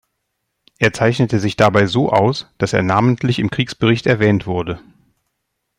Er 0.79 0.93
zeichnete 0.93 1.39
sich 1.39 1.57
dabei 1.57 1.85
so 1.85 2.09
aus, 2.11 2.47
dass 2.57 2.73
er 2.73 2.81
namentlich 2.81 3.37
im 3.37 3.51
Kriegsbericht 3.51 4.07
erwähnt 4.07 4.47
wurde. 4.47 4.79